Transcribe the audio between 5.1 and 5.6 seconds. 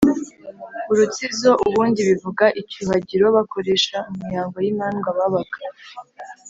babaga